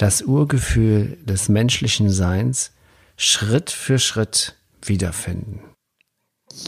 [0.00, 2.72] das Urgefühl des menschlichen Seins
[3.18, 5.60] Schritt für Schritt wiederfinden.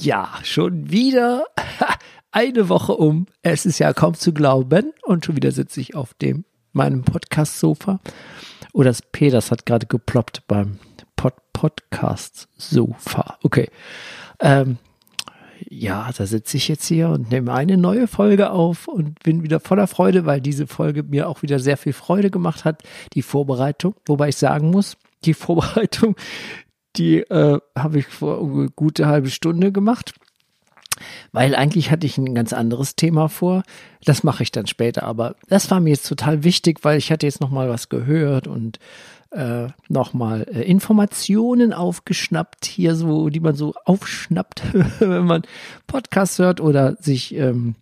[0.01, 1.47] Ja, schon wieder
[2.31, 3.27] eine Woche um.
[3.41, 4.93] Es ist ja kaum zu glauben.
[5.03, 8.01] Und schon wieder sitze ich auf dem meinem Podcast-Sofa.
[8.75, 10.79] Oh, das P, das hat gerade geploppt beim
[11.17, 13.39] Pod Podcast-Sofa.
[13.43, 13.71] Okay.
[14.41, 14.77] Ähm,
[15.73, 19.59] ja, da sitze ich jetzt hier und nehme eine neue Folge auf und bin wieder
[19.59, 22.83] voller Freude, weil diese Folge mir auch wieder sehr viel Freude gemacht hat,
[23.15, 23.95] die Vorbereitung.
[24.05, 26.15] Wobei ich sagen muss, die Vorbereitung,
[26.97, 30.13] die äh, habe ich vor eine gute halbe Stunde gemacht.
[31.33, 33.63] Weil eigentlich hatte ich ein ganz anderes Thema vor.
[34.05, 35.05] Das mache ich dann später.
[35.05, 38.47] Aber das war mir jetzt total wichtig, weil ich hatte jetzt noch mal was gehört
[38.47, 38.79] und
[39.33, 44.63] äh, nochmal äh, Informationen aufgeschnappt, hier so, die man so aufschnappt,
[45.01, 45.43] wenn man
[45.87, 47.75] Podcasts hört oder sich ähm,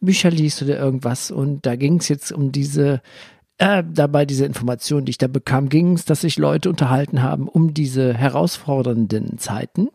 [0.00, 1.30] Bücher liest oder irgendwas.
[1.30, 3.00] Und da ging es jetzt um diese,
[3.58, 7.48] äh, dabei diese Informationen, die ich da bekam, ging es, dass sich Leute unterhalten haben
[7.48, 9.88] um diese herausfordernden Zeiten.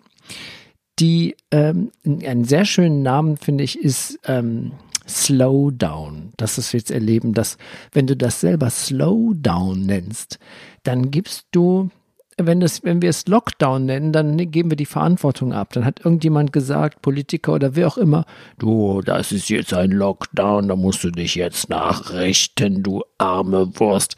[0.99, 4.73] Die ähm, einen sehr schönen Namen, finde ich, ist ähm,
[5.11, 6.31] Slowdown.
[6.37, 7.57] Das ist jetzt erleben, dass
[7.91, 10.39] wenn du das selber Slowdown nennst,
[10.83, 11.89] dann gibst du,
[12.37, 15.73] wenn, das, wenn wir es Lockdown nennen, dann geben wir die Verantwortung ab.
[15.73, 18.25] Dann hat irgendjemand gesagt, Politiker oder wer auch immer,
[18.57, 24.15] du, das ist jetzt ein Lockdown, da musst du dich jetzt nachrichten, du arme Wurst.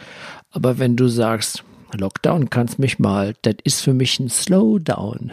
[0.51, 5.31] Aber wenn du sagst, Lockdown kannst mich mal, das ist für mich ein Slowdown.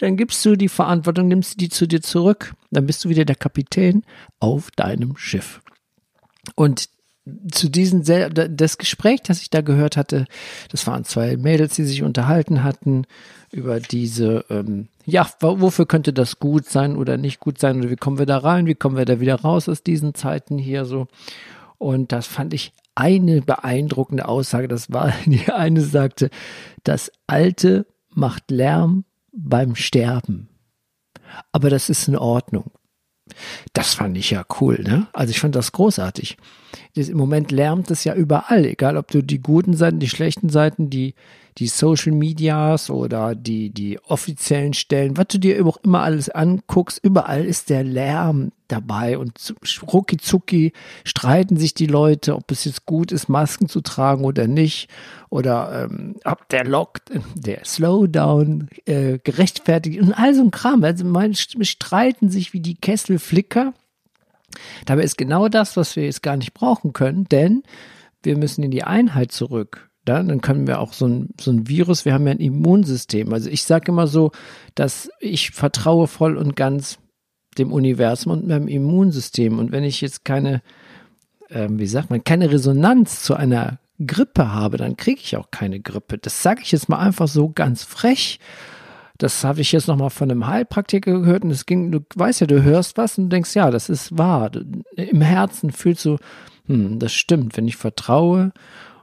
[0.00, 3.36] Dann gibst du die Verantwortung, nimmst die zu dir zurück, dann bist du wieder der
[3.36, 4.02] Kapitän
[4.40, 5.60] auf deinem Schiff.
[6.54, 6.88] Und
[7.50, 10.26] zu diesem, das Gespräch, das ich da gehört hatte,
[10.70, 13.06] das waren zwei Mädels, die sich unterhalten hatten
[13.50, 17.96] über diese, ähm, ja, wofür könnte das gut sein oder nicht gut sein oder wie
[17.96, 21.06] kommen wir da rein, wie kommen wir da wieder raus aus diesen Zeiten hier so.
[21.78, 24.68] Und das fand ich eine beeindruckende Aussage.
[24.68, 26.30] Das war, die eine sagte,
[26.82, 29.04] das Alte macht Lärm
[29.36, 30.48] beim Sterben.
[31.52, 32.70] Aber das ist in Ordnung.
[33.72, 35.06] Das fand ich ja cool, ne?
[35.12, 36.36] Also ich fand das großartig.
[36.94, 40.90] Im Moment lärmt es ja überall, egal ob du die guten Seiten, die schlechten Seiten,
[40.90, 41.14] die,
[41.58, 47.00] die Social Medias oder die, die offiziellen Stellen, was du dir auch immer alles anguckst,
[47.02, 49.54] überall ist der Lärm dabei und
[49.92, 50.72] rucki zucki
[51.04, 54.88] streiten sich die Leute, ob es jetzt gut ist, Masken zu tragen oder nicht
[55.30, 57.00] oder ähm, ob der Lock,
[57.34, 60.82] der Slowdown äh, gerechtfertigt und all so ein Kram.
[60.82, 63.74] Also man streiten sich wie die Kesselflicker
[64.86, 67.62] Dabei ist genau das, was wir jetzt gar nicht brauchen können, denn
[68.22, 69.90] wir müssen in die Einheit zurück.
[70.06, 73.32] Ja, dann können wir auch so ein, so ein Virus, wir haben ja ein Immunsystem.
[73.32, 74.32] Also ich sage immer so,
[74.74, 76.98] dass ich vertraue voll und ganz
[77.56, 79.58] dem Universum und meinem Immunsystem.
[79.58, 80.62] Und wenn ich jetzt keine,
[81.48, 85.80] äh, wie sagt man, keine Resonanz zu einer Grippe habe, dann kriege ich auch keine
[85.80, 86.18] Grippe.
[86.18, 88.40] Das sage ich jetzt mal einfach so ganz frech.
[89.18, 92.46] Das habe ich jetzt nochmal von einem Heilpraktiker gehört und es ging, du weißt ja,
[92.48, 94.50] du hörst was und denkst, ja, das ist wahr.
[94.96, 96.18] Im Herzen fühlst du,
[96.66, 98.52] hm, das stimmt, wenn ich vertraue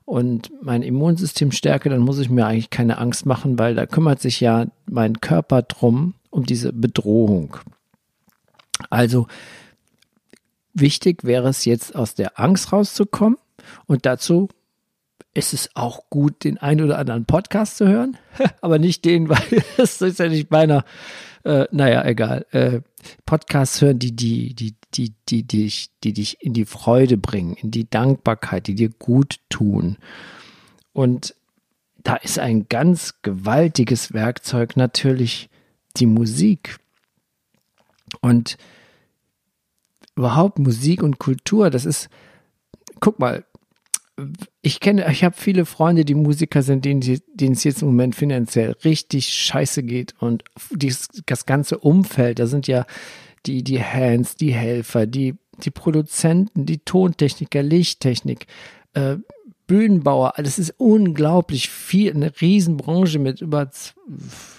[0.06, 4.22] und mein Immunsystem stärke, dann muss ich mir eigentlich keine Angst machen, weil da kümmert
[4.22, 7.58] sich ja mein Körper drum, um diese Bedrohung.
[8.90, 9.28] Also
[10.74, 13.38] wichtig wäre es jetzt aus der Angst rauszukommen
[13.86, 14.50] und dazu
[15.34, 18.18] ist es auch gut, den einen oder anderen Podcast zu hören,
[18.62, 20.84] aber nicht den, weil das ist ja nicht meiner,
[21.44, 22.46] äh, naja, egal.
[22.52, 22.82] Äh,
[23.26, 27.72] Podcasts hören, die, die, die, die, die, dich, die dich in die Freude bringen, in
[27.72, 29.98] die Dankbarkeit, die dir gut tun.
[30.94, 31.36] Und
[32.04, 35.50] da ist ein ganz gewaltiges Werkzeug natürlich
[35.98, 36.78] die Musik.
[38.22, 38.58] Und
[40.16, 42.10] überhaupt Musik und Kultur, das ist,
[43.00, 43.46] guck mal,
[44.62, 47.02] ich kenne, ich habe viele Freunde, die Musiker sind, denen,
[47.34, 52.46] denen es jetzt im Moment finanziell richtig scheiße geht und dies, das ganze Umfeld, da
[52.46, 52.86] sind ja
[53.46, 58.48] die, die Hands, die Helfer, die, die Produzenten, die Tontechniker, Lichttechnik,
[58.94, 59.18] äh,
[59.72, 63.70] Bühnenbauer, das ist unglaublich viel, eine Riesenbranche mit über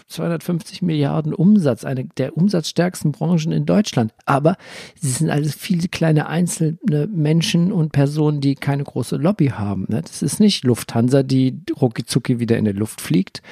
[0.06, 4.14] 250 Milliarden Umsatz, eine der umsatzstärksten Branchen in Deutschland.
[4.24, 4.56] Aber
[4.98, 6.78] sie sind alles viele kleine einzelne
[7.12, 9.84] Menschen und Personen, die keine große Lobby haben.
[9.90, 10.00] Ne?
[10.00, 13.42] Das ist nicht Lufthansa, die rucki wieder in die Luft fliegt,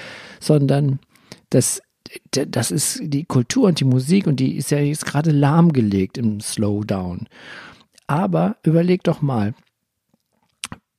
[0.41, 0.99] sondern
[1.50, 1.82] das
[2.32, 6.40] das ist die Kultur und die Musik und die ist ja jetzt gerade lahmgelegt im
[6.40, 7.28] Slowdown.
[8.06, 9.54] Aber überleg doch mal,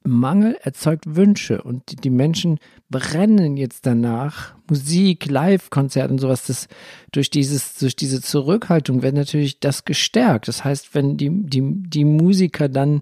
[0.04, 2.58] Mangel erzeugt Wünsche und die Menschen
[2.90, 4.56] brennen jetzt danach.
[4.68, 6.68] Musik, Live-Konzerte und sowas, das
[7.12, 10.48] durch dieses, durch diese Zurückhaltung wird natürlich das gestärkt.
[10.48, 13.02] Das heißt, wenn die, die, die Musiker dann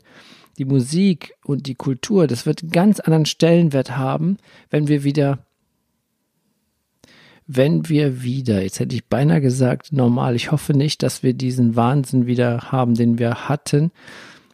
[0.58, 4.38] die Musik und die Kultur, das wird einen ganz anderen Stellenwert haben,
[4.70, 5.40] wenn wir wieder,
[7.52, 11.76] wenn wir wieder, jetzt hätte ich beinahe gesagt, normal, ich hoffe nicht, dass wir diesen
[11.76, 13.92] Wahnsinn wieder haben, den wir hatten,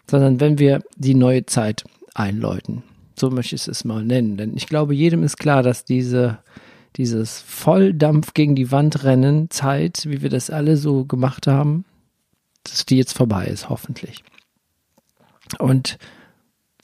[0.09, 1.83] sondern wenn wir die neue Zeit
[2.13, 2.83] einläuten.
[3.19, 4.37] So möchte ich es mal nennen.
[4.37, 6.37] Denn ich glaube, jedem ist klar, dass diese,
[6.95, 11.83] dieses Volldampf gegen die Wand rennen Zeit, wie wir das alle so gemacht haben,
[12.63, 14.23] dass die jetzt vorbei ist, hoffentlich.
[15.59, 15.97] Und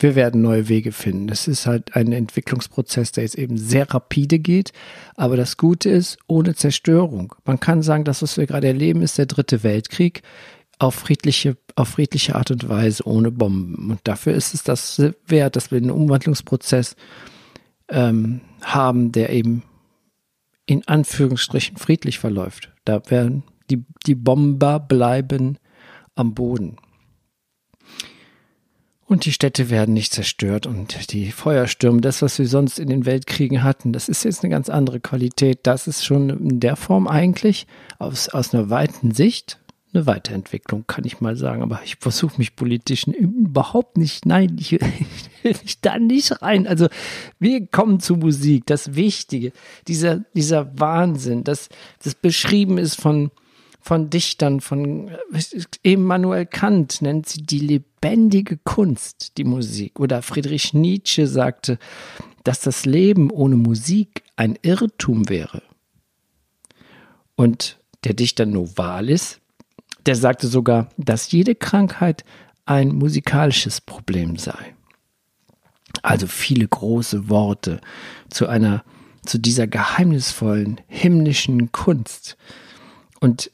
[0.02, 1.28] wir werden neue Wege finden.
[1.28, 4.74] Das ist halt ein Entwicklungsprozess, der jetzt eben sehr rapide geht.
[5.16, 7.36] Aber das Gute ist, ohne Zerstörung.
[7.46, 10.22] Man kann sagen, das, was wir gerade erleben, ist der dritte Weltkrieg
[10.80, 13.92] auf friedliche, auf friedliche Art und Weise, ohne Bomben.
[13.92, 16.96] Und dafür ist es das wert, dass wir einen Umwandlungsprozess
[17.90, 19.64] ähm, haben, der eben
[20.66, 22.72] in Anführungsstrichen friedlich verläuft.
[22.86, 25.58] Da werden die, die Bomber bleiben
[26.16, 26.78] am Boden.
[29.12, 33.06] Und die Städte werden nicht zerstört und die Feuerstürme, das, was wir sonst in den
[33.06, 35.60] Weltkriegen hatten, das ist jetzt eine ganz andere Qualität.
[35.64, 37.68] Das ist schon in der Form eigentlich
[38.00, 39.60] aus, aus einer weiten Sicht
[39.94, 41.62] eine Weiterentwicklung, kann ich mal sagen.
[41.62, 44.80] Aber ich versuche mich politisch überhaupt nicht, nein, ich,
[45.44, 46.66] ich da nicht rein.
[46.66, 46.88] Also
[47.38, 49.52] wir kommen zu Musik, das Wichtige,
[49.90, 51.68] dieser, dieser Wahnsinn, das,
[52.02, 53.30] das beschrieben ist von,
[53.82, 55.12] von Dichtern, von
[55.82, 60.00] Immanuel Kant nennt sie die lebendige Kunst, die Musik.
[60.00, 61.80] Oder Friedrich Nietzsche sagte,
[62.44, 65.64] dass das Leben ohne Musik ein Irrtum wäre.
[67.36, 69.42] Und der Dichter Novalis
[70.06, 72.24] der sagte sogar, dass jede Krankheit
[72.66, 74.76] ein musikalisches Problem sei.
[76.02, 77.82] Also viele große Worte
[78.30, 78.84] zu einer,
[79.26, 82.38] zu dieser geheimnisvollen himmlischen Kunst.
[83.20, 83.52] Und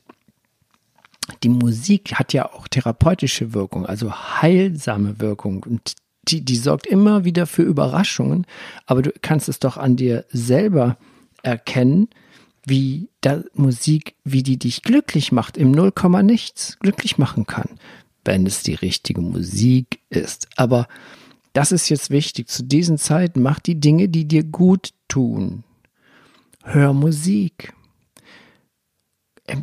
[1.43, 5.63] die Musik hat ja auch therapeutische Wirkung, also heilsame Wirkung.
[5.63, 5.95] Und
[6.27, 8.45] die, die sorgt immer wieder für Überraschungen.
[8.85, 10.97] Aber du kannst es doch an dir selber
[11.43, 12.09] erkennen,
[12.65, 17.69] wie da Musik, wie die dich glücklich macht, im Nullkomma nichts glücklich machen kann,
[18.25, 20.49] wenn es die richtige Musik ist.
[20.57, 20.87] Aber
[21.53, 22.49] das ist jetzt wichtig.
[22.49, 25.63] Zu diesen Zeiten mach die Dinge, die dir gut tun.
[26.63, 27.73] Hör Musik.
[29.47, 29.61] Ähm,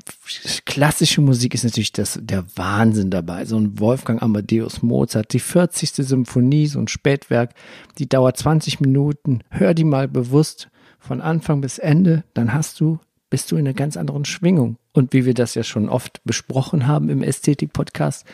[0.64, 3.44] klassische Musik ist natürlich das, der Wahnsinn dabei.
[3.44, 5.90] So ein Wolfgang Amadeus Mozart, die 40.
[6.06, 7.54] Symphonie, so ein Spätwerk,
[7.98, 9.40] die dauert 20 Minuten.
[9.50, 12.98] Hör die mal bewusst von Anfang bis Ende, dann hast du,
[13.28, 14.76] bist du in einer ganz anderen Schwingung.
[14.92, 18.24] Und wie wir das ja schon oft besprochen haben im Ästhetik-Podcast,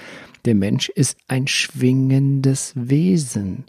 [0.45, 3.65] der Mensch ist ein schwingendes Wesen.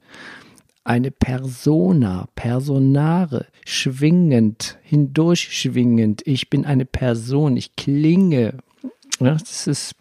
[0.84, 6.26] Eine Persona, Personare, schwingend, hindurchschwingend.
[6.26, 8.58] Ich bin eine Person, ich klinge.
[9.20, 9.96] Ja, das ist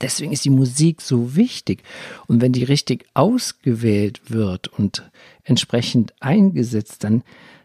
[0.00, 1.84] Deswegen ist die Musik so wichtig.
[2.26, 5.08] Und wenn die richtig ausgewählt wird und
[5.44, 7.22] entsprechend eingesetzt, dann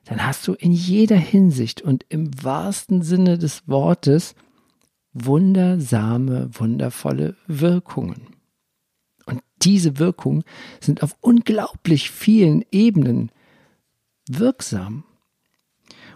[0.08, 4.36] dann hast du in jeder Hinsicht und im wahrsten Sinne des Wortes
[5.12, 8.37] wundersame, wundervolle Wirkungen.
[9.62, 10.44] Diese Wirkungen
[10.80, 13.32] sind auf unglaublich vielen Ebenen
[14.30, 15.04] wirksam.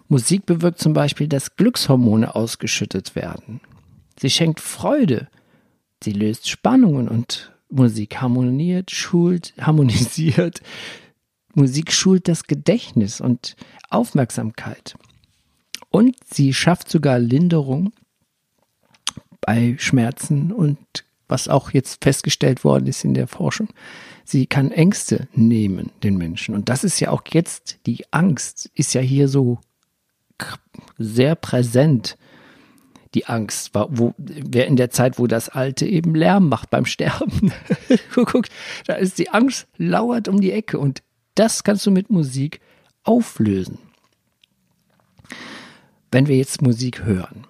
[0.07, 3.61] Musik bewirkt zum Beispiel, dass Glückshormone ausgeschüttet werden.
[4.19, 5.29] Sie schenkt Freude.
[6.03, 10.61] Sie löst Spannungen und Musik harmoniert, schult, harmonisiert,
[11.53, 13.55] Musik schult das Gedächtnis und
[13.89, 14.95] Aufmerksamkeit.
[15.89, 17.91] Und sie schafft sogar Linderung
[19.41, 20.77] bei Schmerzen und
[21.31, 23.69] was auch jetzt festgestellt worden ist in der Forschung.
[24.25, 26.53] Sie kann Ängste nehmen, den Menschen.
[26.53, 29.59] Und das ist ja auch jetzt, die Angst ist ja hier so
[30.97, 32.17] sehr präsent.
[33.13, 37.51] Die Angst, wo, wer in der Zeit, wo das Alte eben Lärm macht beim Sterben.
[38.15, 38.45] Guck,
[38.85, 41.01] da ist die Angst, lauert um die Ecke und
[41.35, 42.61] das kannst du mit Musik
[43.03, 43.79] auflösen.
[46.11, 47.45] Wenn wir jetzt Musik hören,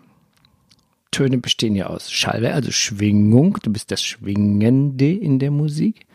[1.12, 6.06] Töne bestehen ja aus Schallwelle, also Schwingung, du bist das Schwingende in der Musik.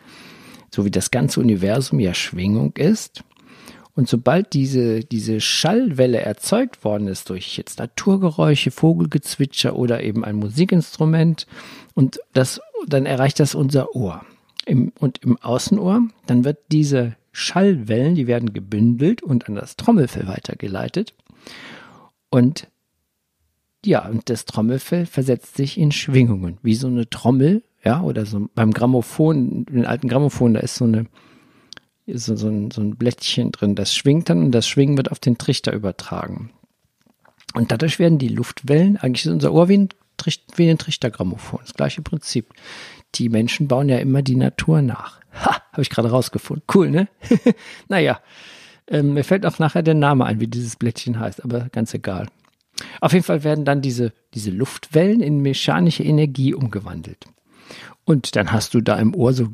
[0.69, 3.23] so wie das ganze Universum ja Schwingung ist.
[3.95, 10.35] Und sobald diese, diese Schallwelle erzeugt worden ist durch jetzt Naturgeräusche, Vogelgezwitscher oder eben ein
[10.35, 11.47] Musikinstrument
[11.95, 14.23] und das, dann erreicht das unser Ohr.
[14.67, 20.27] Im, und im Außenohr, dann wird diese Schallwellen, die werden gebündelt und an das Trommelfell
[20.27, 21.15] weitergeleitet.
[22.29, 22.67] Und
[23.85, 28.49] ja, und das Trommelfell versetzt sich in Schwingungen, wie so eine Trommel, ja, oder so
[28.53, 31.05] beim Grammophon, den alten Grammophon, da ist so eine,
[32.07, 35.19] so, so, ein, so ein Blättchen drin, das schwingt dann und das Schwingen wird auf
[35.19, 36.51] den Trichter übertragen.
[37.53, 39.89] Und dadurch werden die Luftwellen, eigentlich ist unser Ohr wie ein,
[40.55, 42.53] wie ein Trichtergrammophon, das gleiche Prinzip.
[43.15, 45.21] Die Menschen bauen ja immer die Natur nach.
[45.33, 46.63] Ha, habe ich gerade rausgefunden.
[46.73, 47.07] Cool, ne?
[47.87, 48.19] naja,
[48.87, 52.27] ähm, mir fällt auch nachher der Name ein, wie dieses Blättchen heißt, aber ganz egal.
[53.01, 57.25] Auf jeden Fall werden dann diese, diese Luftwellen in mechanische Energie umgewandelt.
[58.05, 59.49] Und dann hast du da im Ohr so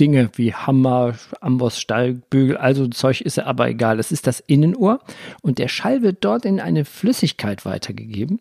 [0.00, 3.96] Dinge wie Hammer, Amboss, Stallbügel, also Zeug ist ja aber egal.
[3.96, 5.00] Das ist das Innenohr
[5.42, 8.40] und der Schall wird dort in eine Flüssigkeit weitergegeben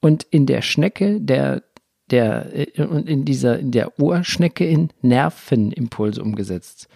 [0.00, 1.62] und in der Schnecke der
[2.10, 6.88] der und in dieser in der Ohrschnecke in Nervenimpulse umgesetzt.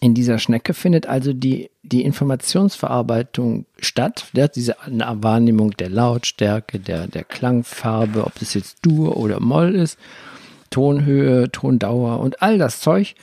[0.00, 7.06] In dieser Schnecke findet also die, die Informationsverarbeitung statt, der, diese Wahrnehmung der Lautstärke, der,
[7.06, 9.98] der Klangfarbe, ob das jetzt Dur oder Moll ist
[10.70, 13.14] Tonhöhe, Tondauer und all das Zeug.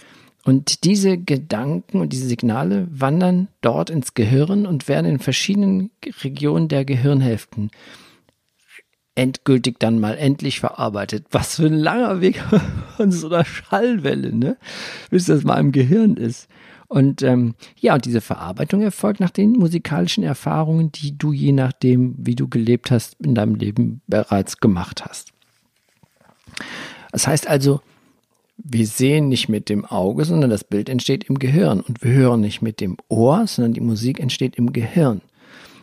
[0.44, 5.90] Und diese Gedanken und diese Signale wandern dort ins Gehirn und werden in verschiedenen
[6.24, 7.72] Regionen der Gehirnhälften
[9.18, 11.26] endgültig dann mal endlich verarbeitet.
[11.32, 12.42] Was für ein langer Weg
[12.98, 14.58] von so einer Schallwelle, ne?
[15.10, 16.48] Bis das mal im Gehirn ist.
[16.88, 22.16] Und ähm, ja, und diese Verarbeitung erfolgt nach den musikalischen Erfahrungen, die du je nachdem,
[22.18, 25.34] wie du gelebt hast, in deinem Leben bereits gemacht hast.
[27.12, 27.82] Das heißt also,
[28.58, 31.82] wir sehen nicht mit dem Auge, sondern das Bild entsteht im Gehirn.
[31.82, 35.22] Und wir hören nicht mit dem Ohr, sondern die Musik entsteht im Gehirn.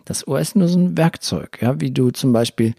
[0.04, 2.74] Das Ohr ist nur so ein Werkzeug, ja, wie du zum Beispiel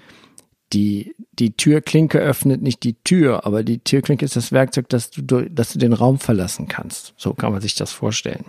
[0.73, 5.49] die, die Türklinke öffnet nicht die Tür, aber die Türklinke ist das Werkzeug, dass du,
[5.49, 7.13] dass du den Raum verlassen kannst.
[7.17, 8.45] So kann man sich das vorstellen.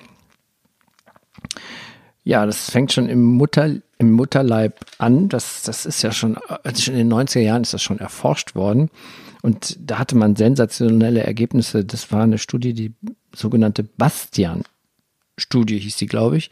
[2.25, 5.29] Ja, das fängt schon im, Mutter, im Mutterleib an.
[5.29, 8.91] Das, das ist ja schon, also in den 90er Jahren ist das schon erforscht worden.
[9.43, 11.85] Und da hatte man sensationelle Ergebnisse.
[11.85, 12.95] Das war eine Studie, die
[13.33, 16.51] sogenannte Bastian-Studie hieß sie, glaube ich.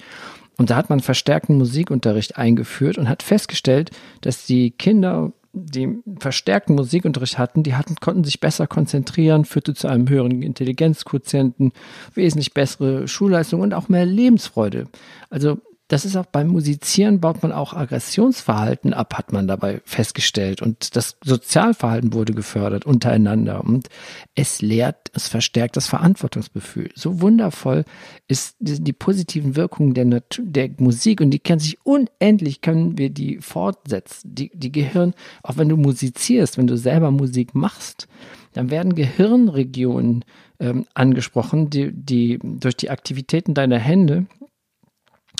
[0.56, 3.90] Und da hat man verstärkten Musikunterricht eingeführt und hat festgestellt,
[4.20, 9.88] dass die Kinder, die verstärkten Musikunterricht hatten, die hatten, konnten sich besser konzentrieren, führte zu
[9.88, 11.72] einem höheren Intelligenzquotienten,
[12.14, 14.86] wesentlich bessere Schulleistung und auch mehr Lebensfreude.
[15.30, 15.58] Also
[15.94, 20.60] das ist auch beim Musizieren baut man auch Aggressionsverhalten ab, hat man dabei festgestellt.
[20.60, 23.62] Und das Sozialverhalten wurde gefördert untereinander.
[23.62, 23.86] Und
[24.34, 26.90] es lehrt, es verstärkt das Verantwortungsgefühl.
[26.96, 27.84] So wundervoll
[28.26, 32.98] ist die, die positiven Wirkungen der, Natur, der Musik und die können sich unendlich, können
[32.98, 34.34] wir die fortsetzen.
[34.34, 38.08] Die, die Gehirn, auch wenn du musizierst, wenn du selber Musik machst,
[38.52, 40.24] dann werden Gehirnregionen
[40.58, 44.26] ähm, angesprochen, die, die durch die Aktivitäten deiner Hände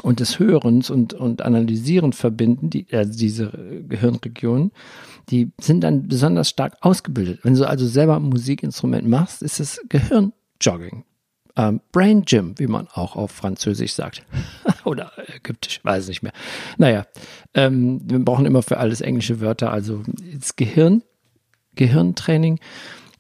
[0.05, 3.51] und des Hörens und, und Analysierens verbinden, die, also diese
[3.89, 4.71] Gehirnregionen,
[5.31, 7.41] die sind dann besonders stark ausgebildet.
[7.43, 11.05] Wenn du also selber ein Musikinstrument machst, ist es Gehirnjogging.
[11.57, 14.27] Ähm, Brain Gym, wie man auch auf Französisch sagt.
[14.85, 16.33] Oder ägyptisch, weiß nicht mehr.
[16.77, 17.07] Naja,
[17.55, 19.73] ähm, wir brauchen immer für alles englische Wörter.
[19.73, 20.03] Also
[20.35, 21.03] das Gehirn,
[21.77, 22.59] Gehirntraining,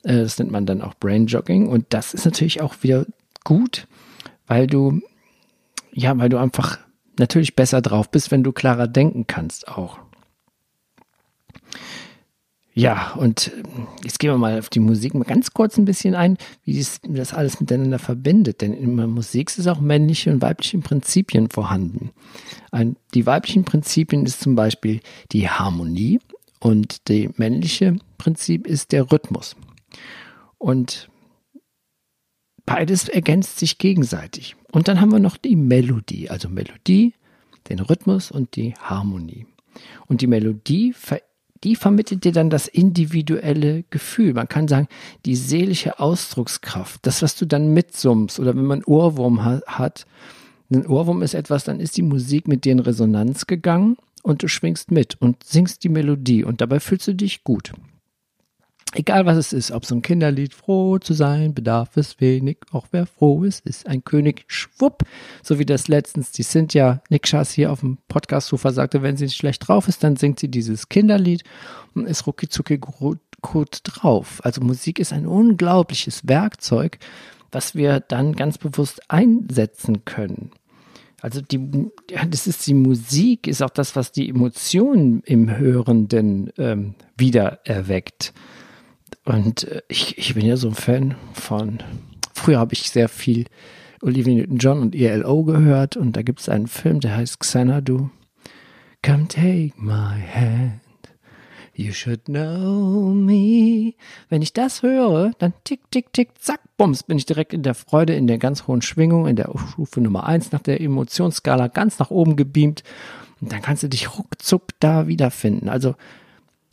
[0.02, 1.66] äh, das nennt man dann auch Brain Jogging.
[1.66, 3.06] Und das ist natürlich auch wieder
[3.42, 3.86] gut,
[4.46, 5.00] weil du
[5.94, 6.78] ja, weil du einfach
[7.18, 9.98] natürlich besser drauf bist, wenn du klarer denken kannst auch.
[12.76, 13.52] Ja, und
[14.02, 17.32] jetzt gehen wir mal auf die Musik mal ganz kurz ein bisschen ein, wie das,
[17.32, 18.62] alles miteinander verbindet.
[18.62, 22.10] Denn in der Musik ist auch männliche und weibliche Prinzipien vorhanden.
[22.72, 26.18] Ein, die weiblichen Prinzipien ist zum Beispiel die Harmonie
[26.58, 29.54] und die männliche Prinzip ist der Rhythmus.
[30.58, 31.08] Und
[32.66, 34.56] beides ergänzt sich gegenseitig.
[34.74, 37.14] Und dann haben wir noch die Melodie, also Melodie,
[37.68, 39.46] den Rhythmus und die Harmonie.
[40.06, 40.94] Und die Melodie,
[41.62, 44.34] die vermittelt dir dann das individuelle Gefühl.
[44.34, 44.88] Man kann sagen,
[45.26, 50.06] die seelische Ausdruckskraft, das, was du dann mitsummst oder wenn man Ohrwurm hat,
[50.72, 54.48] ein Ohrwurm ist etwas, dann ist die Musik mit dir in Resonanz gegangen und du
[54.48, 57.72] schwingst mit und singst die Melodie und dabei fühlst du dich gut.
[58.94, 62.86] Egal was es ist, ob so ein Kinderlied, froh zu sein, bedarf es wenig, auch
[62.92, 65.02] wer froh ist, ist ein König, schwupp.
[65.42, 69.36] So wie das letztens die Cynthia Nikschas hier auf dem Podcast-Sofa sagte, wenn sie nicht
[69.36, 71.42] schlecht drauf ist, dann singt sie dieses Kinderlied
[71.94, 74.40] und ist rucki zucki gut drauf.
[74.44, 76.98] Also Musik ist ein unglaubliches Werkzeug,
[77.50, 80.52] was wir dann ganz bewusst einsetzen können.
[81.20, 81.90] Also die,
[82.28, 88.34] das ist die Musik, ist auch das, was die Emotionen im Hörenden ähm, wieder erweckt.
[89.24, 91.78] Und äh, ich, ich bin ja so ein Fan von,
[92.34, 93.46] früher habe ich sehr viel
[94.02, 98.10] Olivia Newton-John und ELO gehört und da gibt es einen Film, der heißt Xanadu.
[99.02, 100.80] Come take my hand.
[101.76, 103.94] You should know me.
[104.28, 107.74] Wenn ich das höre, dann tick, tick, tick, zack, bums, bin ich direkt in der
[107.74, 111.98] Freude, in der ganz hohen Schwingung, in der Stufe Nummer eins nach der Emotionsskala ganz
[111.98, 112.84] nach oben gebeamt.
[113.40, 115.68] Und dann kannst du dich ruckzuck da wiederfinden.
[115.68, 115.96] Also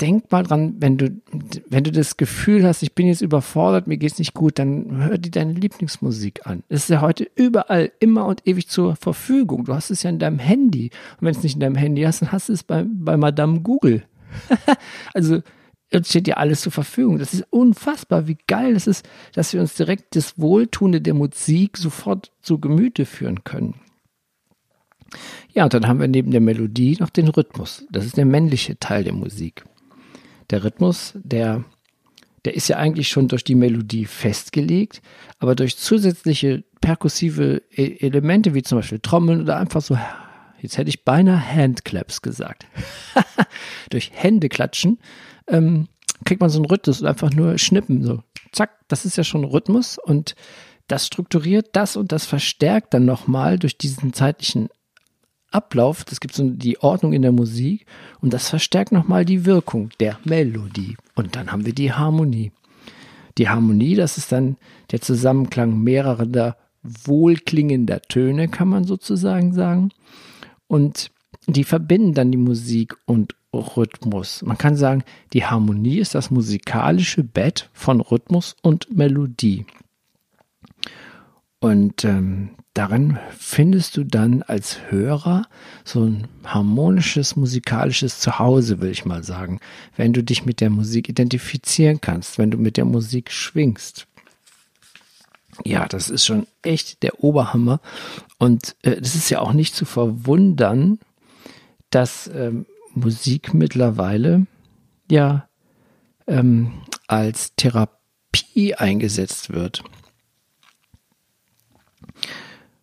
[0.01, 1.21] denk mal dran, wenn du,
[1.69, 5.17] wenn du das Gefühl hast, ich bin jetzt überfordert, mir geht's nicht gut, dann hör
[5.17, 6.63] dir deine Lieblingsmusik an.
[6.69, 9.65] Es ist ja heute überall, immer und ewig zur Verfügung.
[9.65, 10.89] Du hast es ja in deinem Handy.
[11.19, 13.61] Und wenn es nicht in deinem Handy hast, dann hast du es bei, bei Madame
[13.61, 14.03] Google.
[15.13, 15.41] also
[15.91, 17.19] jetzt steht dir alles zur Verfügung.
[17.19, 21.77] Das ist unfassbar, wie geil das ist, dass wir uns direkt das Wohltuende der Musik
[21.77, 23.75] sofort zu Gemüte führen können.
[25.53, 27.85] Ja, und dann haben wir neben der Melodie noch den Rhythmus.
[27.91, 29.65] Das ist der männliche Teil der Musik.
[30.51, 31.63] Der Rhythmus, der,
[32.45, 35.01] der ist ja eigentlich schon durch die Melodie festgelegt,
[35.39, 39.97] aber durch zusätzliche perkussive e-, Elemente wie zum Beispiel Trommeln oder einfach so
[40.61, 42.67] jetzt hätte ich beinahe Handclaps gesagt.
[43.89, 44.99] Durch Hände klatschen
[45.47, 45.87] ähm,
[46.25, 48.03] kriegt man so einen Rhythmus und einfach nur schnippen.
[48.03, 50.35] So, zack, das ist ja schon Rhythmus und
[50.87, 54.69] das strukturiert das und das verstärkt dann nochmal durch diesen zeitlichen
[55.51, 56.03] Ablauf.
[56.03, 57.85] Das gibt so die Ordnung in der Musik
[58.19, 60.97] und das verstärkt nochmal die Wirkung der Melodie.
[61.15, 62.51] Und dann haben wir die Harmonie.
[63.37, 64.57] Die Harmonie, das ist dann
[64.91, 69.91] der Zusammenklang mehrerer wohlklingender Töne, kann man sozusagen sagen.
[70.67, 71.11] Und
[71.47, 74.41] die verbinden dann die Musik und Rhythmus.
[74.43, 75.03] Man kann sagen,
[75.33, 79.65] die Harmonie ist das musikalische Bett von Rhythmus und Melodie.
[81.61, 85.43] Und ähm, darin findest du dann als Hörer
[85.85, 89.59] so ein harmonisches musikalisches Zuhause, will ich mal sagen,
[89.95, 94.07] wenn du dich mit der Musik identifizieren kannst, wenn du mit der Musik schwingst.
[95.63, 97.79] Ja, das ist schon echt der Oberhammer.
[98.39, 100.97] Und es äh, ist ja auch nicht zu verwundern,
[101.91, 104.47] dass ähm, Musik mittlerweile
[105.11, 105.47] ja
[106.25, 106.71] ähm,
[107.05, 109.83] als Therapie eingesetzt wird.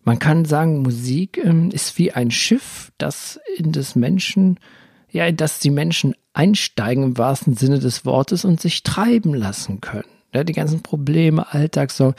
[0.09, 4.59] Man kann sagen, Musik ähm, ist wie ein Schiff, das in das Menschen,
[5.11, 9.81] ja, in das die Menschen einsteigen im wahrsten Sinne des Wortes und sich treiben lassen
[9.81, 10.09] können.
[10.33, 12.15] Ja, die ganzen Probleme, Alltagssorgen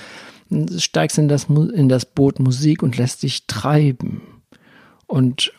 [0.78, 4.20] steigst in das, in das Boot Musik und lässt dich treiben.
[5.08, 5.52] Und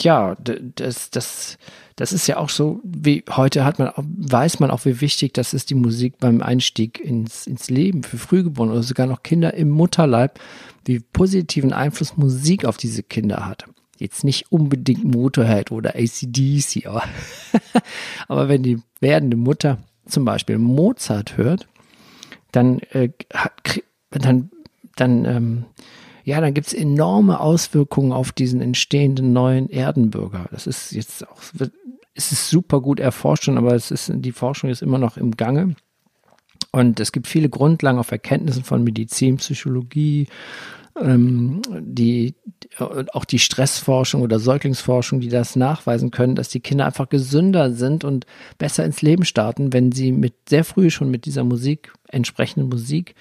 [0.00, 1.58] ja, das, das,
[1.96, 5.54] das ist ja auch so, wie heute hat man, weiß man auch, wie wichtig das
[5.54, 9.70] ist, die Musik beim Einstieg ins, ins Leben für Frühgeborene oder sogar noch Kinder im
[9.70, 10.38] Mutterleib,
[10.84, 13.64] wie positiven Einfluss Musik auf diese Kinder hat.
[13.98, 17.04] Jetzt nicht unbedingt Motorhead oder ACDC, aber,
[18.28, 21.68] aber wenn die werdende Mutter zum Beispiel Mozart hört,
[22.50, 23.10] dann, äh,
[24.10, 24.50] dann,
[24.96, 25.64] dann, ähm,
[26.24, 30.46] ja, dann gibt's enorme Auswirkungen auf diesen entstehenden neuen Erdenbürger.
[30.50, 31.38] Das ist jetzt auch,
[32.14, 35.74] es ist super gut erforscht, aber es ist, die Forschung ist immer noch im Gange.
[36.70, 40.26] Und es gibt viele Grundlagen auf Erkenntnissen von Medizin, Psychologie,
[41.00, 42.34] ähm, die,
[42.78, 48.04] auch die Stressforschung oder Säuglingsforschung, die das nachweisen können, dass die Kinder einfach gesünder sind
[48.04, 48.26] und
[48.58, 53.14] besser ins Leben starten, wenn sie mit sehr früh schon mit dieser Musik, entsprechenden Musik,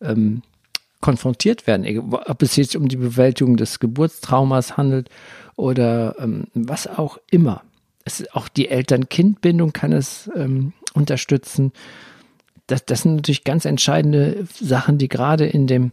[0.00, 0.42] ähm,
[1.04, 2.14] konfrontiert werden.
[2.14, 5.10] Ob es jetzt um die Bewältigung des Geburtstraumas handelt
[5.54, 7.62] oder ähm, was auch immer.
[8.06, 11.72] Es, auch die Eltern-Kind-Bindung kann es ähm, unterstützen.
[12.68, 15.92] Das, das sind natürlich ganz entscheidende Sachen, die gerade in dem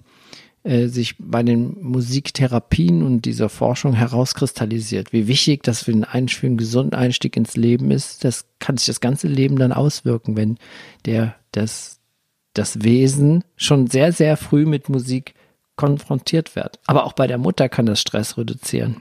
[0.63, 5.11] äh, sich bei den Musiktherapien und dieser Forschung herauskristallisiert.
[5.11, 8.87] Wie wichtig das für, den für einen gesunden Einstieg ins Leben ist, das kann sich
[8.87, 10.57] das ganze Leben dann auswirken, wenn
[11.05, 11.99] der, das,
[12.53, 15.33] das Wesen schon sehr, sehr früh mit Musik
[15.75, 16.79] konfrontiert wird.
[16.85, 18.97] Aber auch bei der Mutter kann das Stress reduzieren.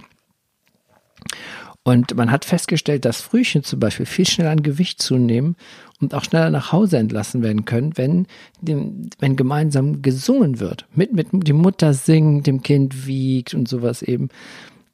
[1.82, 5.56] Und man hat festgestellt, dass Frühchen zum Beispiel viel schneller an Gewicht zunehmen
[6.00, 8.26] und auch schneller nach Hause entlassen werden können, wenn,
[8.60, 10.86] wenn gemeinsam gesungen wird.
[10.94, 14.28] Mit, mit die Mutter singt, dem Kind wiegt und sowas eben.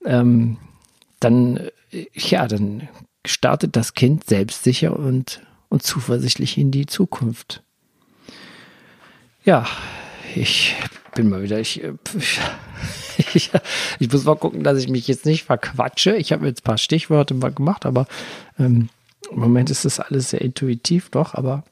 [0.05, 0.59] Ähm,
[1.19, 1.57] dann,
[1.91, 2.89] äh, ja, dann
[3.27, 7.65] startet das Kind selbstsicher und, und zuversichtlich in die Zukunft.
[9.47, 9.65] Ja,
[10.35, 10.75] ich
[11.15, 12.41] bin mal wieder, ich, ich,
[13.33, 13.51] ich,
[14.01, 16.17] ich, muss mal gucken, dass ich mich jetzt nicht verquatsche.
[16.17, 18.09] Ich habe jetzt ein paar Stichworte mal gemacht, aber
[18.59, 18.89] ähm,
[19.31, 21.63] Im Moment ist das alles sehr intuitiv, doch, aber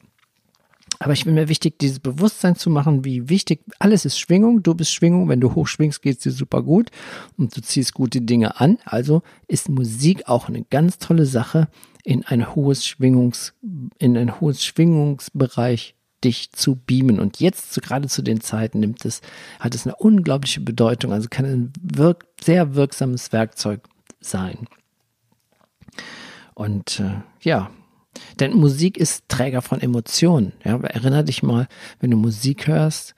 [0.99, 4.73] aber ich bin mir wichtig, dieses Bewusstsein zu machen, wie wichtig, alles ist Schwingung, du
[4.73, 6.91] bist Schwingung, wenn du hochschwingst, geht es dir super gut
[7.35, 8.77] und du ziehst gute Dinge an.
[8.85, 11.67] Also ist Musik auch eine ganz tolle Sache,
[12.05, 13.53] in ein hohes Schwingungs,
[13.99, 17.19] in ein hohes Schwingungsbereich dich zu beamen.
[17.19, 19.21] Und jetzt, so gerade zu den Zeiten, nimmt es,
[19.59, 23.81] hat es eine unglaubliche Bedeutung, also kann ein wirk sehr wirksames Werkzeug
[24.19, 24.67] sein.
[26.53, 27.69] Und äh, ja,
[28.39, 30.53] denn Musik ist Träger von Emotionen.
[30.63, 31.67] Ja, erinner dich mal,
[31.99, 33.15] wenn du Musik hörst,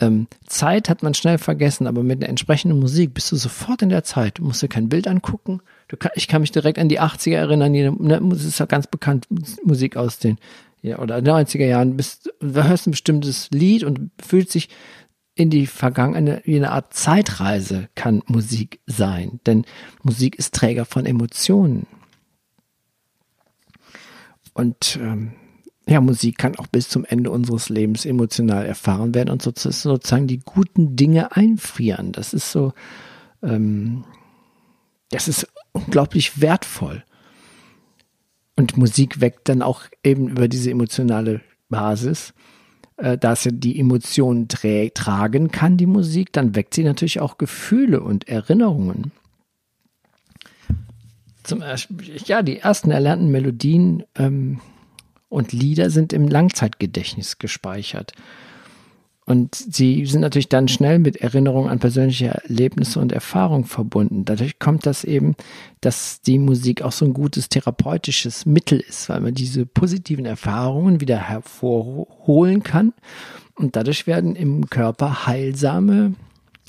[0.00, 3.88] ähm, Zeit hat man schnell vergessen, aber mit einer entsprechenden Musik bist du sofort in
[3.88, 4.38] der Zeit.
[4.38, 5.60] Du musst dir kein Bild angucken.
[5.98, 7.72] Kann, ich kann mich direkt an die 80er erinnern.
[7.72, 9.26] Die, ne, ist ja ganz bekannt,
[9.64, 10.38] Musik aus den
[10.82, 11.96] ja, oder 90er Jahren.
[11.96, 14.68] Bist, du hörst ein bestimmtes Lied und fühlt sich
[15.34, 19.40] in die Vergangenheit, wie eine Art Zeitreise kann Musik sein.
[19.46, 19.64] Denn
[20.02, 21.86] Musik ist Träger von Emotionen.
[24.52, 25.32] Und ähm,
[25.86, 30.40] ja, Musik kann auch bis zum Ende unseres Lebens emotional erfahren werden und sozusagen die
[30.40, 32.12] guten Dinge einfrieren.
[32.12, 32.72] Das ist so,
[33.42, 34.04] ähm,
[35.10, 37.04] das ist unglaublich wertvoll.
[38.58, 42.34] Und Musik weckt dann auch eben über diese emotionale Basis,
[42.96, 47.20] äh, da es ja die Emotionen tra tragen kann, die Musik, dann weckt sie natürlich
[47.20, 49.12] auch Gefühle und Erinnerungen
[51.44, 51.62] zum
[52.26, 54.60] ja, die ersten erlernten Melodien ähm,
[55.28, 58.12] und Lieder sind im Langzeitgedächtnis gespeichert.
[59.28, 64.24] Und sie sind natürlich dann schnell mit Erinnerungen an persönliche Erlebnisse und Erfahrungen verbunden.
[64.24, 65.34] Dadurch kommt das eben,
[65.82, 71.02] dass die Musik auch so ein gutes therapeutisches Mittel ist, weil man diese positiven Erfahrungen
[71.02, 72.94] wieder hervorholen kann.
[73.54, 76.14] Und dadurch werden im Körper heilsame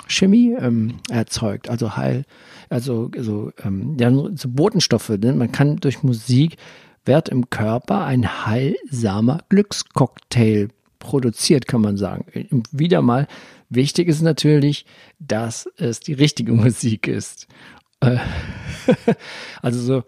[0.10, 2.26] Chemie ähm, erzeugt, also heil,
[2.70, 5.18] also, also ähm, ja, so Botenstoffe.
[5.18, 5.32] Ne?
[5.32, 6.58] Man kann durch Musik
[7.06, 10.68] wird im Körper ein heilsamer Glückscocktail
[11.00, 12.26] produziert, kann man sagen.
[12.72, 13.28] Wieder mal,
[13.70, 14.86] wichtig ist natürlich,
[15.20, 17.48] dass es die richtige Musik ist.
[18.02, 18.18] Äh,
[19.62, 20.04] also so,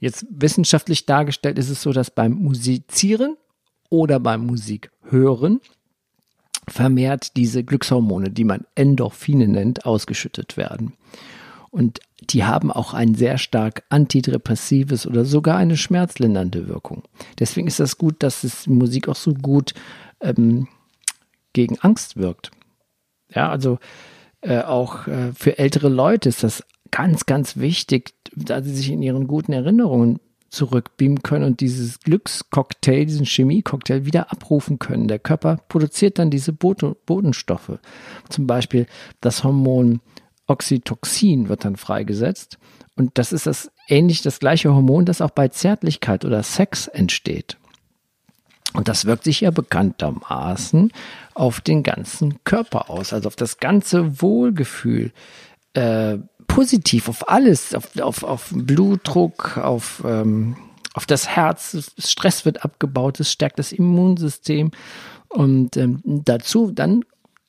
[0.00, 3.36] jetzt wissenschaftlich dargestellt ist es so, dass beim Musizieren
[3.90, 5.60] oder beim Musikhören
[6.68, 10.94] vermehrt diese Glückshormone, die man Endorphine nennt, ausgeschüttet werden.
[11.70, 17.02] Und die haben auch ein sehr stark antidepressives oder sogar eine schmerzlindernde Wirkung.
[17.38, 19.74] Deswegen ist das gut, dass es Musik auch so gut
[20.24, 20.68] ähm,
[21.52, 22.50] gegen Angst wirkt.
[23.32, 23.78] Ja, also
[24.40, 29.02] äh, auch äh, für ältere Leute ist das ganz, ganz wichtig, da sie sich in
[29.02, 35.08] ihren guten Erinnerungen zurückbeamen können und dieses Glückscocktail, diesen Chemiecocktail wieder abrufen können.
[35.08, 37.78] Der Körper produziert dann diese Bodenstoffe.
[38.28, 38.86] Zum Beispiel
[39.20, 40.00] das Hormon
[40.46, 42.58] Oxytocin wird dann freigesetzt.
[42.96, 47.56] Und das ist das ähnlich das gleiche Hormon, das auch bei Zärtlichkeit oder Sex entsteht.
[48.74, 50.92] Und das wirkt sich ja bekanntermaßen
[51.34, 55.12] auf den ganzen Körper aus, also auf das ganze Wohlgefühl.
[55.74, 60.56] Äh, positiv auf alles, auf, auf, auf Blutdruck, auf, ähm,
[60.92, 61.92] auf das Herz.
[61.98, 64.72] Stress wird abgebaut, es stärkt das Immunsystem.
[65.28, 67.04] Und ähm, dazu dann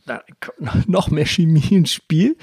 [0.05, 0.21] da
[0.87, 2.37] noch mehr Chemie ins Spiel.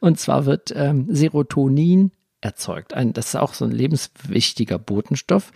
[0.00, 2.94] Und zwar wird ähm, Serotonin erzeugt.
[2.94, 5.52] Ein, das ist auch so ein lebenswichtiger Botenstoff.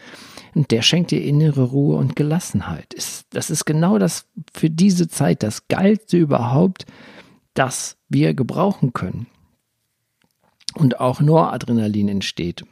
[0.54, 2.92] Und der schenkt dir innere Ruhe und Gelassenheit.
[2.94, 6.86] Ist, das ist genau das für diese Zeit das Geilste überhaupt,
[7.54, 9.26] das wir gebrauchen können
[10.74, 12.64] und auch Noradrenalin entsteht.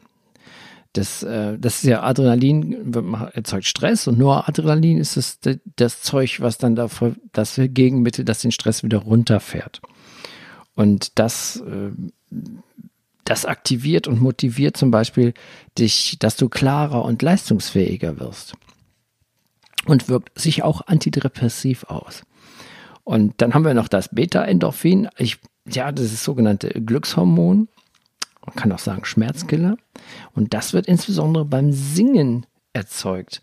[0.92, 2.92] Das, äh, das ist ja Adrenalin
[3.32, 5.38] erzeugt Stress und Noradrenalin ist das,
[5.76, 9.80] das Zeug, was dann dafür, das Gegenmittel, das den Stress wieder runterfährt.
[10.74, 11.90] Und das, äh,
[13.30, 15.34] das aktiviert und motiviert zum Beispiel
[15.78, 18.54] dich, dass du klarer und leistungsfähiger wirst.
[19.86, 22.22] Und wirkt sich auch antidepressiv aus.
[23.04, 25.08] Und dann haben wir noch das Beta-Endorphin.
[25.66, 27.68] Ja, das ist das sogenannte Glückshormon
[28.50, 29.76] man kann auch sagen Schmerzkiller.
[30.34, 33.42] Und das wird insbesondere beim Singen erzeugt.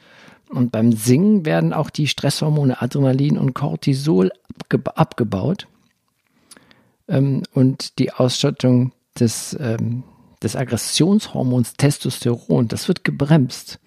[0.49, 4.31] Und beim Singen werden auch die Stresshormone Adrenalin und Cortisol
[4.69, 5.67] abgebaut.
[7.07, 10.03] Ähm, und die Ausstattung des, ähm,
[10.41, 13.79] des Aggressionshormons Testosteron, das wird gebremst.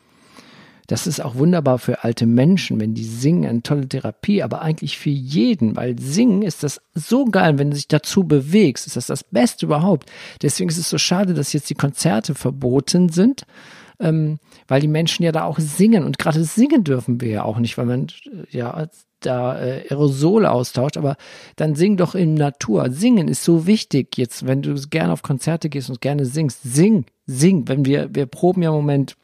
[0.90, 4.98] Das ist auch wunderbar für alte Menschen, wenn die singen, eine tolle Therapie, aber eigentlich
[4.98, 9.06] für jeden, weil singen ist das so geil, wenn du dich dazu bewegst, ist das
[9.06, 10.10] das Beste überhaupt.
[10.42, 13.44] Deswegen ist es so schade, dass jetzt die Konzerte verboten sind,
[14.00, 17.58] ähm, weil die Menschen ja da auch singen und gerade singen dürfen wir ja auch
[17.58, 18.88] nicht, weil man äh, ja
[19.20, 21.16] da äh, Aerosole austauscht, aber
[21.56, 22.90] dann sing doch in Natur.
[22.90, 26.62] Singen ist so wichtig jetzt, wenn du gerne auf Konzerte gehst und gerne singst.
[26.62, 27.68] Sing, sing.
[27.68, 29.16] Wenn wir, wir proben ja im Moment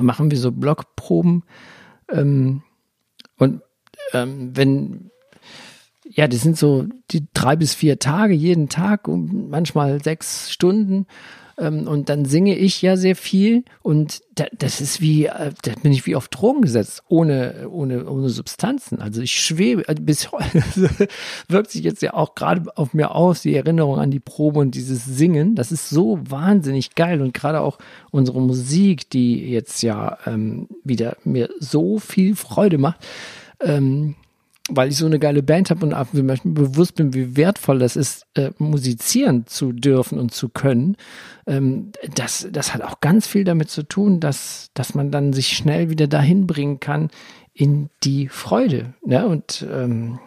[0.00, 1.44] machen wir so Blockproben.
[2.10, 2.62] Ähm,
[3.36, 3.62] und
[4.12, 5.10] ähm, wenn,
[6.04, 11.06] ja, das sind so die drei bis vier Tage jeden Tag und manchmal sechs Stunden.
[11.58, 15.72] Ähm, und dann singe ich ja sehr viel und da, das ist wie, äh, da
[15.82, 19.00] bin ich wie auf Drogen gesetzt, ohne, ohne, ohne Substanzen.
[19.00, 20.62] Also ich schwebe, also bis heute
[21.48, 24.74] wirkt sich jetzt ja auch gerade auf mir aus, die Erinnerung an die Probe und
[24.74, 25.54] dieses Singen.
[25.54, 27.78] Das ist so wahnsinnig geil und gerade auch
[28.10, 33.06] unsere Musik, die jetzt ja ähm, wieder mir so viel Freude macht.
[33.60, 34.16] Ähm,
[34.70, 38.26] weil ich so eine geile Band habe und auch bewusst bin, wie wertvoll das ist,
[38.34, 40.96] äh, musizieren zu dürfen und zu können,
[41.46, 45.48] ähm, das, das hat auch ganz viel damit zu tun, dass, dass man dann sich
[45.48, 47.10] schnell wieder dahin bringen kann
[47.52, 48.94] in die Freude.
[49.04, 49.26] Ne?
[49.26, 50.18] Und ähm,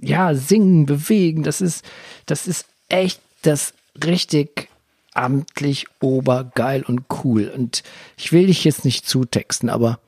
[0.00, 1.84] ja, singen, bewegen, das ist,
[2.26, 4.68] das ist echt das richtig
[5.14, 7.52] amtlich obergeil und cool.
[7.54, 7.84] Und
[8.16, 10.00] ich will dich jetzt nicht zutexten, aber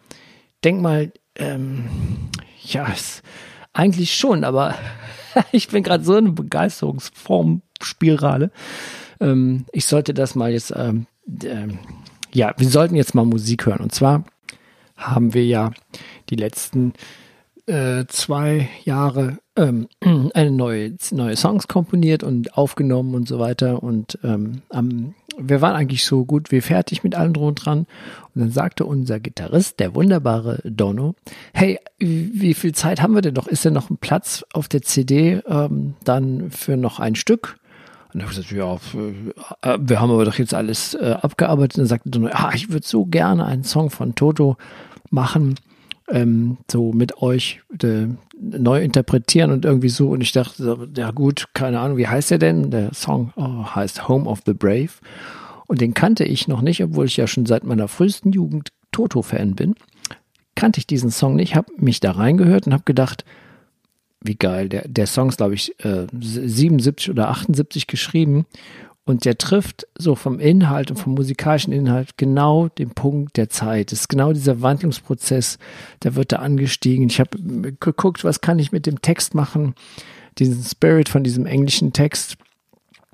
[0.65, 1.89] denk mal, ähm,
[2.65, 3.23] ja, es,
[3.73, 4.75] eigentlich schon, aber
[5.53, 8.51] ich bin gerade so in eine Begeisterungsformspirale.
[9.21, 11.07] Ähm, ich sollte das mal jetzt, ähm,
[11.45, 11.79] ähm,
[12.33, 13.81] ja, wir sollten jetzt mal Musik hören.
[13.81, 14.25] Und zwar
[14.97, 15.73] haben wir ja
[16.31, 16.95] die letzten
[17.67, 19.89] äh, zwei Jahre ähm,
[20.35, 23.83] eine neue, neue Songs komponiert und aufgenommen und so weiter.
[23.83, 27.87] Und ähm, am wir waren eigentlich so gut wie fertig mit allem drum und dran.
[28.35, 31.15] Und dann sagte unser Gitarrist, der wunderbare Dono,
[31.53, 33.47] hey, wie viel Zeit haben wir denn noch?
[33.47, 37.59] Ist denn noch ein Platz auf der CD ähm, dann für noch ein Stück?
[38.13, 41.79] Und dann habe ich gesagt, ja, äh, wir haben aber doch jetzt alles äh, abgearbeitet.
[41.79, 44.57] Und dann sagte Dono, ah, ich würde so gerne einen Song von Toto
[45.11, 45.57] machen
[46.09, 50.11] ähm, so mit euch de, neu interpretieren und irgendwie so.
[50.11, 52.71] Und ich dachte, ja gut, keine Ahnung, wie heißt der denn?
[52.71, 54.91] Der Song oh, heißt Home of the Brave.
[55.67, 59.55] Und den kannte ich noch nicht, obwohl ich ja schon seit meiner frühesten Jugend Toto-Fan
[59.55, 59.75] bin.
[60.55, 63.25] Kannte ich diesen Song nicht, habe mich da reingehört und habe gedacht,
[64.21, 64.69] wie geil.
[64.69, 68.47] Der, der Song ist, glaube ich, äh, 77 oder 78 geschrieben.
[69.07, 73.93] Und der trifft so vom Inhalt und vom musikalischen Inhalt genau den Punkt der Zeit.
[73.93, 75.59] Es ist genau dieser Wandlungsprozess,
[76.03, 77.09] der wird da angestiegen.
[77.11, 77.39] Ich habe
[77.81, 79.75] geguckt, was kann ich mit dem Text machen,
[80.39, 82.37] diesen Spirit von diesem englischen Text.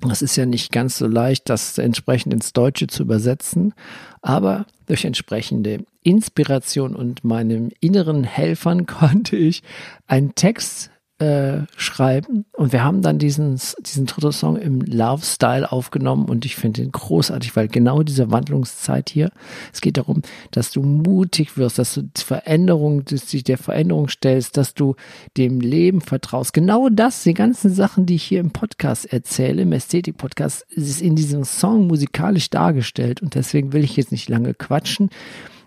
[0.00, 3.74] Das ist ja nicht ganz so leicht, das entsprechend ins Deutsche zu übersetzen,
[4.22, 9.62] aber durch entsprechende Inspiration und meinem inneren Helfern konnte ich
[10.06, 12.46] einen Text äh, schreiben.
[12.54, 17.54] Und wir haben dann diesen, diesen Toto-Song im Love-Style aufgenommen und ich finde ihn großartig,
[17.56, 19.30] weil genau diese Wandlungszeit hier,
[19.72, 24.08] es geht darum, dass du mutig wirst, dass du Veränderung, dass du dich der Veränderung
[24.08, 24.96] stellst, dass du
[25.36, 26.54] dem Leben vertraust.
[26.54, 31.16] Genau das, die ganzen Sachen, die ich hier im Podcast erzähle, im Ästhetik-Podcast, ist in
[31.16, 35.10] diesem Song musikalisch dargestellt und deswegen will ich jetzt nicht lange quatschen.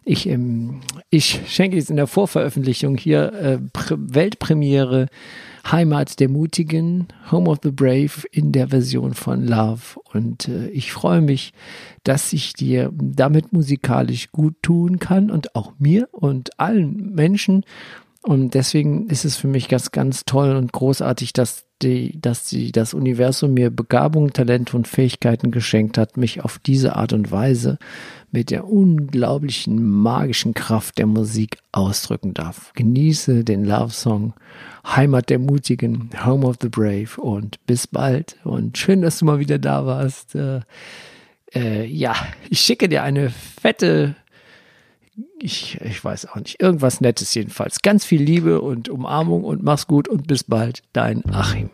[0.06, 5.08] Ich, ähm, ich schenke jetzt in der Vorveröffentlichung hier äh, Weltpremiere
[5.72, 9.98] Heimat der Mutigen, Home of the Brave in der Version von Love.
[10.12, 11.54] Und äh, ich freue mich,
[12.04, 17.64] dass ich dir damit musikalisch gut tun kann und auch mir und allen Menschen.
[18.24, 22.72] Und deswegen ist es für mich ganz, ganz toll und großartig, dass die, dass die,
[22.72, 27.78] das Universum mir Begabung, Talent und Fähigkeiten geschenkt hat, mich auf diese Art und Weise
[28.32, 32.72] mit der unglaublichen magischen Kraft der Musik ausdrücken darf.
[32.76, 34.34] Genieße den Love Song
[34.86, 39.40] Heimat der Mutigen, Home of the Brave und bis bald und schön, dass du mal
[39.40, 40.36] wieder da warst.
[40.36, 40.62] Äh,
[41.54, 42.16] äh, ja,
[42.50, 44.16] ich schicke dir eine fette
[45.40, 47.82] ich, ich weiß auch nicht, irgendwas Nettes jedenfalls.
[47.82, 51.70] Ganz viel Liebe und Umarmung und mach's gut und bis bald, dein Achim.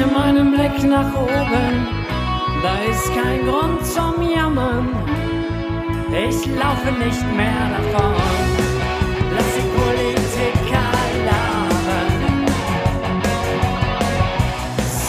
[0.00, 1.86] Richte meinen Blick nach oben,
[2.62, 4.88] da ist kein Grund zum Jammern.
[6.12, 8.14] Ich laufe nicht mehr davon.
[9.34, 10.86] Lass die Politiker
[11.26, 12.46] labern.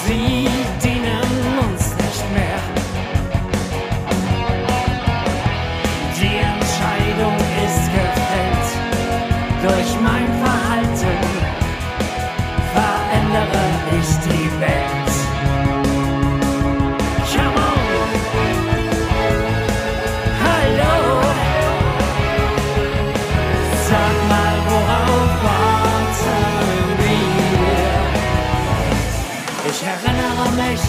[0.05, 0.47] Sie
[0.83, 1.31] dienen
[1.67, 2.61] uns nicht mehr.
[6.17, 8.67] Die Entscheidung ist gefällt
[9.63, 11.19] durch mein Verhalten.
[12.73, 13.63] Verändere
[13.99, 14.40] ich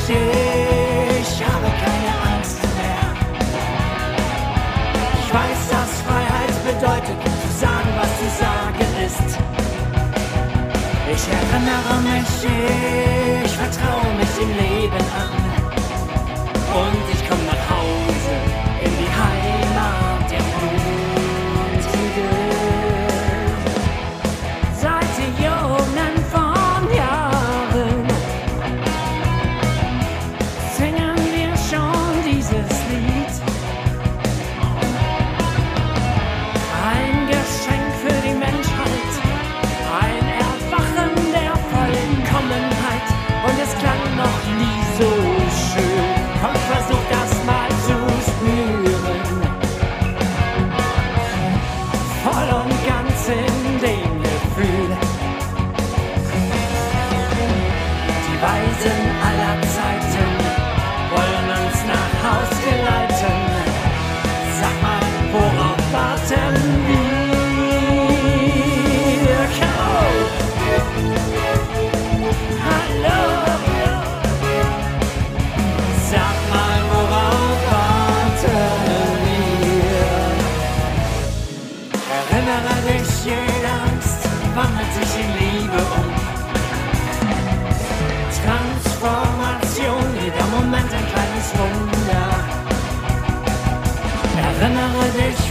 [0.04, 3.06] Ich habe keine Angst mehr.
[5.20, 9.30] Ich weiß, dass Freiheit bedeutet, zu sagen, was zu sagen ist.
[11.14, 12.32] Ich erinnere mich,
[13.44, 15.34] ich vertraue mich dem Leben an.
[16.74, 17.11] Und
[85.04, 86.08] sich in Liebe um.
[88.42, 92.26] Transformation, jeder Moment ein kleines Wunder.
[94.46, 95.41] Erinnere dich,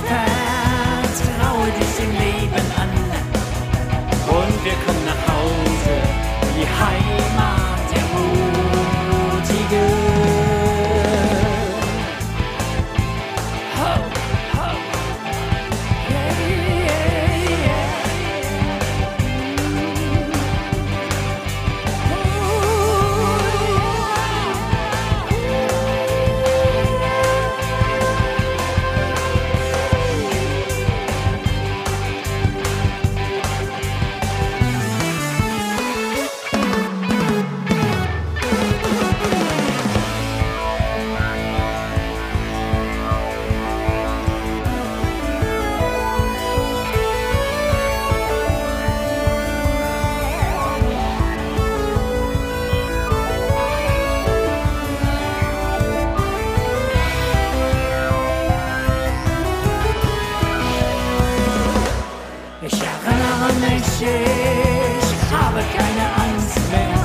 [64.03, 67.01] ich habe keine Angst mehr.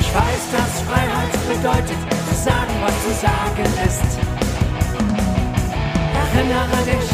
[0.00, 4.10] Ich weiß, dass Freiheit bedeutet, zu sagen, was zu sagen ist.
[6.22, 7.10] Erinnere dich,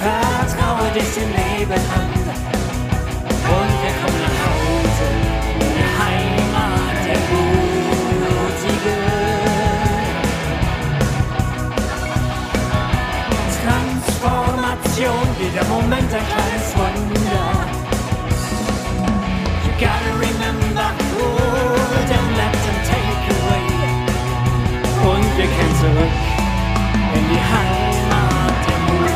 [0.00, 2.10] vertraue dich dem Leben an.
[3.56, 5.06] Und wir kommen nach Hause,
[5.60, 7.80] in die Heimat der Mutigen.
[13.62, 16.26] Transformation, jeder Moment ein
[27.30, 29.10] in die Heimat der Mutigen.